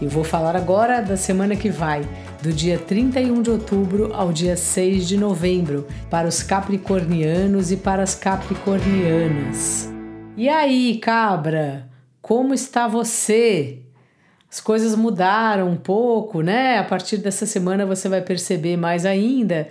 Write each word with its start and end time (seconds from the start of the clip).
Eu 0.00 0.10
vou 0.10 0.22
falar 0.22 0.54
agora 0.54 1.00
da 1.00 1.16
semana 1.16 1.56
que 1.56 1.70
vai, 1.70 2.06
do 2.42 2.52
dia 2.52 2.78
31 2.78 3.40
de 3.40 3.50
outubro 3.50 4.12
ao 4.12 4.30
dia 4.30 4.54
6 4.54 5.08
de 5.08 5.16
novembro, 5.16 5.86
para 6.10 6.28
os 6.28 6.42
capricornianos 6.42 7.72
e 7.72 7.78
para 7.78 8.02
as 8.02 8.14
capricornianas. 8.14 9.90
E 10.36 10.50
aí, 10.50 10.98
cabra, 10.98 11.88
como 12.20 12.52
está 12.52 12.86
você? 12.86 13.84
As 14.50 14.60
coisas 14.60 14.94
mudaram 14.94 15.70
um 15.70 15.76
pouco, 15.76 16.42
né? 16.42 16.78
A 16.78 16.84
partir 16.84 17.16
dessa 17.16 17.46
semana 17.46 17.86
você 17.86 18.06
vai 18.06 18.20
perceber 18.20 18.76
mais 18.76 19.06
ainda 19.06 19.66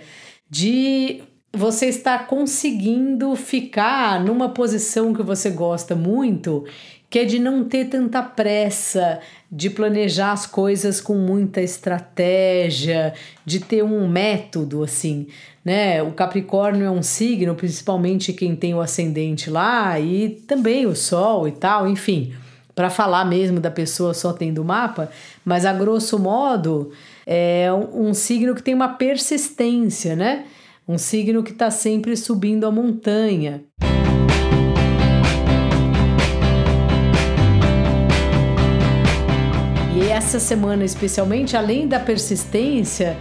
de 0.50 1.22
você 1.52 1.86
estar 1.86 2.26
conseguindo 2.26 3.34
ficar 3.36 4.22
numa 4.22 4.48
posição 4.48 5.14
que 5.14 5.22
você 5.22 5.50
gosta 5.50 5.94
muito 5.94 6.64
que 7.08 7.20
é 7.20 7.24
de 7.24 7.38
não 7.38 7.64
ter 7.64 7.86
tanta 7.86 8.22
pressa, 8.22 9.20
de 9.50 9.70
planejar 9.70 10.32
as 10.32 10.46
coisas 10.46 11.00
com 11.00 11.14
muita 11.14 11.60
estratégia, 11.60 13.14
de 13.44 13.60
ter 13.60 13.84
um 13.84 14.08
método 14.08 14.82
assim, 14.82 15.28
né? 15.64 16.02
O 16.02 16.12
Capricórnio 16.12 16.84
é 16.84 16.90
um 16.90 17.02
signo, 17.02 17.54
principalmente 17.54 18.32
quem 18.32 18.56
tem 18.56 18.74
o 18.74 18.80
ascendente 18.80 19.48
lá 19.48 19.98
e 20.00 20.30
também 20.48 20.86
o 20.86 20.96
Sol 20.96 21.46
e 21.46 21.52
tal, 21.52 21.88
enfim, 21.88 22.32
para 22.74 22.90
falar 22.90 23.24
mesmo 23.24 23.60
da 23.60 23.70
pessoa 23.70 24.12
só 24.12 24.32
tendo 24.32 24.60
o 24.60 24.64
mapa, 24.64 25.10
mas 25.44 25.64
a 25.64 25.72
grosso 25.72 26.18
modo 26.18 26.90
é 27.26 27.68
um, 27.72 28.12
signo 28.12 28.54
que 28.54 28.62
tem 28.62 28.74
uma 28.74 28.90
persistência, 28.90 30.14
né? 30.14 30.44
Um 30.86 30.98
signo 30.98 31.42
que 31.42 31.50
está 31.50 31.70
sempre 31.70 32.16
subindo 32.16 32.66
a 32.66 32.70
montanha. 32.70 33.64
Essa 40.02 40.38
semana 40.38 40.84
especialmente, 40.84 41.56
além 41.56 41.86
da 41.88 41.98
persistência, 41.98 43.16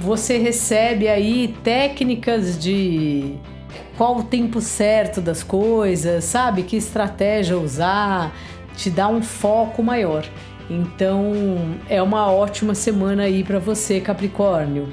você 0.00 0.38
recebe 0.38 1.08
aí 1.08 1.54
técnicas 1.62 2.58
de 2.58 3.36
qual 3.96 4.18
o 4.18 4.22
tempo 4.24 4.60
certo 4.60 5.20
das 5.20 5.42
coisas, 5.42 6.24
sabe? 6.24 6.62
Que 6.62 6.76
estratégia 6.76 7.58
usar, 7.58 8.34
te 8.76 8.90
dá 8.90 9.08
um 9.08 9.22
foco 9.22 9.82
maior. 9.82 10.24
Então, 10.68 11.32
é 11.88 12.02
uma 12.02 12.30
ótima 12.30 12.74
semana 12.74 13.24
aí 13.24 13.44
para 13.44 13.58
você, 13.58 14.00
Capricórnio. 14.00 14.88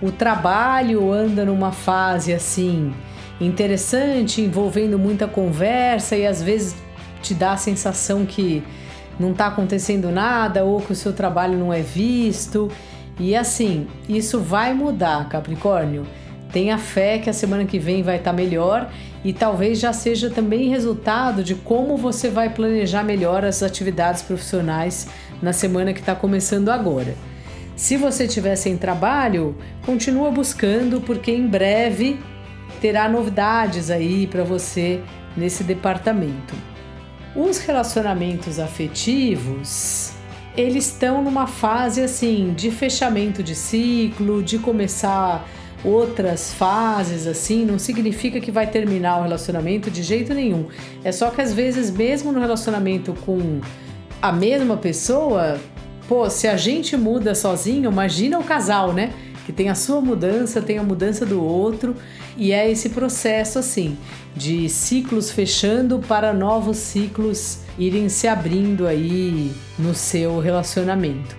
O 0.00 0.12
trabalho 0.12 1.12
anda 1.12 1.44
numa 1.44 1.72
fase 1.72 2.32
assim 2.32 2.92
interessante, 3.40 4.40
envolvendo 4.40 4.98
muita 4.98 5.26
conversa 5.26 6.16
e 6.16 6.26
às 6.26 6.42
vezes 6.42 6.76
te 7.20 7.34
dá 7.34 7.52
a 7.52 7.56
sensação 7.56 8.24
que 8.24 8.62
não 9.18 9.32
está 9.32 9.46
acontecendo 9.46 10.10
nada 10.10 10.64
ou 10.64 10.80
que 10.80 10.92
o 10.92 10.96
seu 10.96 11.12
trabalho 11.12 11.58
não 11.58 11.72
é 11.72 11.80
visto. 11.80 12.70
E 13.18 13.34
assim, 13.34 13.86
isso 14.08 14.40
vai 14.40 14.74
mudar, 14.74 15.28
Capricórnio. 15.28 16.06
Tenha 16.52 16.78
fé 16.78 17.18
que 17.18 17.28
a 17.28 17.32
semana 17.32 17.64
que 17.64 17.78
vem 17.78 18.02
vai 18.02 18.16
estar 18.16 18.30
tá 18.30 18.36
melhor 18.36 18.90
e 19.24 19.32
talvez 19.32 19.80
já 19.80 19.92
seja 19.92 20.30
também 20.30 20.68
resultado 20.68 21.42
de 21.42 21.54
como 21.54 21.96
você 21.96 22.30
vai 22.30 22.50
planejar 22.50 23.02
melhor 23.02 23.44
as 23.44 23.62
atividades 23.62 24.22
profissionais 24.22 25.08
na 25.42 25.52
semana 25.52 25.92
que 25.92 26.00
está 26.00 26.14
começando 26.14 26.68
agora. 26.68 27.14
Se 27.74 27.96
você 27.96 28.24
estiver 28.24 28.56
sem 28.56 28.76
trabalho, 28.76 29.56
continua 29.84 30.30
buscando, 30.30 31.00
porque 31.00 31.30
em 31.30 31.46
breve 31.46 32.18
terá 32.80 33.08
novidades 33.08 33.90
aí 33.90 34.26
para 34.26 34.44
você 34.44 35.02
nesse 35.36 35.62
departamento. 35.62 36.54
Os 37.36 37.58
relacionamentos 37.58 38.58
afetivos, 38.58 40.12
eles 40.56 40.86
estão 40.86 41.22
numa 41.22 41.46
fase 41.46 42.00
assim 42.00 42.54
de 42.56 42.70
fechamento 42.70 43.42
de 43.42 43.54
ciclo, 43.54 44.42
de 44.42 44.58
começar 44.58 45.46
outras 45.84 46.54
fases 46.54 47.26
assim, 47.26 47.66
não 47.66 47.78
significa 47.78 48.40
que 48.40 48.50
vai 48.50 48.66
terminar 48.66 49.18
o 49.18 49.22
relacionamento 49.22 49.90
de 49.90 50.02
jeito 50.02 50.32
nenhum. 50.32 50.66
É 51.04 51.12
só 51.12 51.28
que 51.28 51.42
às 51.42 51.52
vezes 51.52 51.90
mesmo 51.90 52.32
no 52.32 52.40
relacionamento 52.40 53.12
com 53.26 53.60
a 54.22 54.32
mesma 54.32 54.78
pessoa, 54.78 55.60
pô, 56.08 56.30
se 56.30 56.48
a 56.48 56.56
gente 56.56 56.96
muda 56.96 57.34
sozinho, 57.34 57.90
imagina 57.90 58.38
o 58.38 58.44
casal, 58.44 58.94
né? 58.94 59.12
Que 59.44 59.52
tem 59.52 59.68
a 59.68 59.74
sua 59.74 60.00
mudança, 60.00 60.62
tem 60.62 60.78
a 60.78 60.82
mudança 60.82 61.26
do 61.26 61.44
outro, 61.44 61.94
e 62.36 62.52
é 62.52 62.70
esse 62.70 62.90
processo 62.90 63.58
assim 63.58 63.96
de 64.34 64.68
ciclos 64.68 65.30
fechando 65.30 65.98
para 65.98 66.32
novos 66.32 66.76
ciclos 66.76 67.60
irem 67.78 68.08
se 68.08 68.28
abrindo 68.28 68.86
aí 68.86 69.52
no 69.78 69.94
seu 69.94 70.38
relacionamento. 70.38 71.36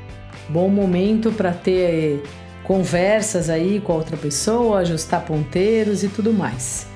Bom 0.50 0.70
momento 0.70 1.32
para 1.32 1.52
ter 1.52 2.24
conversas 2.64 3.50
aí 3.50 3.80
com 3.80 3.94
a 3.94 3.96
outra 3.96 4.18
pessoa, 4.18 4.80
ajustar 4.80 5.22
ponteiros 5.26 6.04
e 6.04 6.10
tudo 6.10 6.34
mais. 6.34 6.88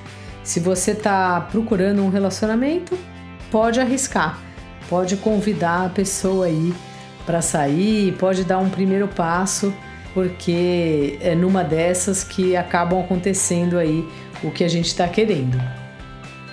Se 0.42 0.58
você 0.58 0.90
está 0.90 1.40
procurando 1.40 2.02
um 2.02 2.10
relacionamento, 2.10 2.98
pode 3.50 3.80
arriscar, 3.80 4.38
pode 4.88 5.16
convidar 5.16 5.86
a 5.86 5.88
pessoa 5.88 6.46
aí 6.46 6.74
para 7.24 7.40
sair, 7.40 8.12
pode 8.18 8.44
dar 8.44 8.58
um 8.58 8.68
primeiro 8.68 9.06
passo, 9.06 9.72
porque 10.14 11.18
é 11.20 11.34
numa 11.34 11.62
dessas 11.62 12.22
que 12.24 12.56
acabam 12.56 13.00
acontecendo 13.00 13.78
aí 13.78 14.06
o 14.42 14.50
que 14.50 14.64
a 14.64 14.68
gente 14.68 14.86
está 14.86 15.08
querendo. 15.08 15.60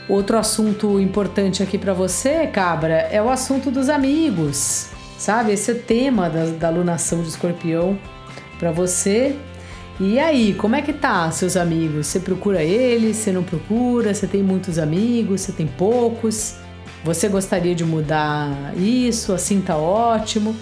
Outro 0.08 0.38
assunto 0.38 1.00
importante 1.00 1.62
aqui 1.62 1.78
para 1.78 1.94
você, 1.94 2.48
cabra, 2.48 3.08
é 3.12 3.22
o 3.22 3.30
assunto 3.30 3.70
dos 3.70 3.90
amigos, 3.90 4.88
sabe? 5.18 5.52
Esse 5.52 5.72
é 5.72 5.74
tema 5.76 6.30
da, 6.30 6.46
da 6.46 6.68
alunação 6.68 7.22
de 7.22 7.30
escorpião 7.30 7.98
para 8.58 8.72
você. 8.72 9.36
E 10.00 10.18
aí, 10.18 10.54
como 10.54 10.76
é 10.76 10.82
que 10.82 10.94
tá 10.94 11.30
seus 11.30 11.56
amigos? 11.56 12.08
Você 12.08 12.20
procura 12.20 12.64
eles? 12.64 13.18
Você 13.18 13.32
não 13.32 13.44
procura? 13.44 14.14
Você 14.14 14.26
tem 14.26 14.42
muitos 14.42 14.80
amigos? 14.80 15.42
Você 15.42 15.52
tem 15.52 15.68
poucos? 15.68 16.56
Você 17.04 17.28
gostaria 17.28 17.76
de 17.76 17.86
mudar 17.86 18.74
isso? 18.76 19.34
Assim 19.34 19.62
tá 19.62 19.78
ótimo. 19.78 20.56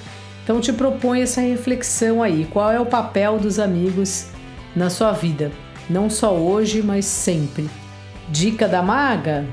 Então 0.47 0.62
te 0.62 0.72
proponho 0.72 1.24
essa 1.24 1.41
reflexão 1.41 2.24
aí. 2.24 2.47
Qual 2.50 2.72
é 2.72 2.80
o 2.80 2.85
papel 2.85 3.38
dos 3.38 3.59
amigos 3.59 4.28
na 4.74 4.90
sua 4.90 5.12
vida? 5.12 5.52
Não 5.90 6.09
só 6.09 6.34
hoje, 6.34 6.81
mas 6.81 7.03
sempre. 7.03 7.69
Dica 8.30 8.66
da 8.66 8.81
maga: 8.81 9.46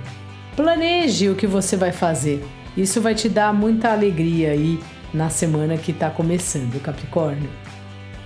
planeje 0.54 1.28
o 1.28 1.34
que 1.34 1.48
você 1.48 1.76
vai 1.76 1.90
fazer. 1.90 2.44
Isso 2.76 3.00
vai 3.00 3.12
te 3.12 3.28
dar 3.28 3.52
muita 3.52 3.90
alegria 3.90 4.52
aí 4.52 4.78
na 5.12 5.28
semana 5.30 5.76
que 5.76 5.90
está 5.90 6.10
começando, 6.10 6.80
Capricórnio. 6.80 7.50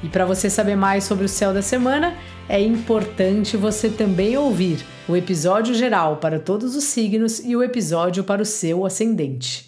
E 0.05 0.09
para 0.11 0.27
você 0.27 0.51
saber 0.51 0.77
mais 0.77 1.05
sobre 1.05 1.25
o 1.25 1.29
céu 1.29 1.55
da 1.55 1.63
semana, 1.63 2.19
é 2.51 2.61
importante 2.61 3.57
você 3.57 3.89
também 3.89 4.37
ouvir 4.37 4.85
o 5.09 5.17
episódio 5.17 5.75
geral 5.75 6.19
para 6.19 6.39
todos 6.39 6.77
os 6.77 6.85
signos 6.85 7.43
e 7.43 7.57
o 7.57 7.63
episódio 7.63 8.23
para 8.25 8.43
o 8.43 8.47
seu 8.47 8.85
ascendente. 8.85 9.68